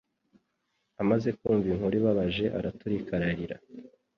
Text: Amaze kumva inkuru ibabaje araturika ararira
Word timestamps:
Amaze 1.01 1.29
kumva 1.39 1.65
inkuru 1.73 1.95
ibabaje 1.99 2.45
araturika 2.57 3.11
ararira 3.17 3.57